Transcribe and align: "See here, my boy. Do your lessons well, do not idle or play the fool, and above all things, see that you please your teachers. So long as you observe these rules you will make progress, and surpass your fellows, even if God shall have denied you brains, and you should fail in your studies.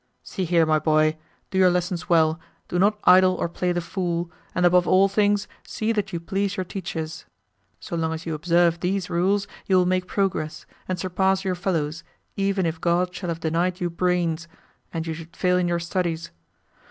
"See 0.23 0.45
here, 0.45 0.65
my 0.65 0.79
boy. 0.79 1.15
Do 1.51 1.59
your 1.59 1.69
lessons 1.69 2.09
well, 2.09 2.39
do 2.67 2.79
not 2.79 2.97
idle 3.03 3.35
or 3.35 3.47
play 3.47 3.71
the 3.71 3.81
fool, 3.81 4.31
and 4.55 4.65
above 4.65 4.87
all 4.87 5.07
things, 5.07 5.47
see 5.63 5.91
that 5.91 6.11
you 6.11 6.19
please 6.19 6.57
your 6.57 6.63
teachers. 6.63 7.27
So 7.79 7.95
long 7.95 8.11
as 8.11 8.25
you 8.25 8.33
observe 8.33 8.79
these 8.79 9.11
rules 9.11 9.45
you 9.67 9.75
will 9.77 9.85
make 9.85 10.07
progress, 10.07 10.65
and 10.87 10.97
surpass 10.97 11.45
your 11.45 11.53
fellows, 11.53 12.03
even 12.35 12.65
if 12.65 12.81
God 12.81 13.13
shall 13.13 13.29
have 13.29 13.41
denied 13.41 13.79
you 13.79 13.91
brains, 13.91 14.47
and 14.91 15.05
you 15.05 15.13
should 15.13 15.35
fail 15.37 15.57
in 15.59 15.67
your 15.67 15.77
studies. 15.79 16.31